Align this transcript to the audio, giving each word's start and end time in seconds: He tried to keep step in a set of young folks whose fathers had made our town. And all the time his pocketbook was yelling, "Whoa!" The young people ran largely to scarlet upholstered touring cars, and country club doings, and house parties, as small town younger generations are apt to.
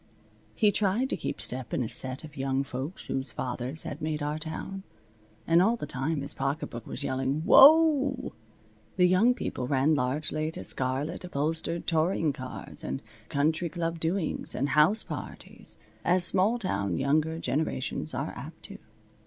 He 0.55 0.71
tried 0.71 1.11
to 1.11 1.15
keep 1.15 1.39
step 1.39 1.75
in 1.75 1.83
a 1.83 1.87
set 1.87 2.23
of 2.23 2.35
young 2.35 2.63
folks 2.63 3.05
whose 3.05 3.31
fathers 3.31 3.83
had 3.83 4.01
made 4.01 4.23
our 4.23 4.39
town. 4.39 4.81
And 5.45 5.61
all 5.61 5.75
the 5.75 5.85
time 5.85 6.21
his 6.21 6.33
pocketbook 6.33 6.87
was 6.87 7.03
yelling, 7.03 7.41
"Whoa!" 7.45 8.33
The 8.97 9.07
young 9.07 9.35
people 9.35 9.67
ran 9.67 9.93
largely 9.93 10.49
to 10.49 10.63
scarlet 10.63 11.23
upholstered 11.23 11.85
touring 11.85 12.33
cars, 12.33 12.83
and 12.83 13.03
country 13.29 13.69
club 13.69 13.99
doings, 13.99 14.55
and 14.55 14.69
house 14.69 15.03
parties, 15.03 15.77
as 16.03 16.23
small 16.23 16.57
town 16.57 16.97
younger 16.97 17.37
generations 17.37 18.15
are 18.15 18.33
apt 18.35 18.63
to. 18.63 18.79